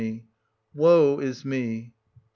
[0.73, 1.93] Woe is me!
[1.93, 2.17] Po.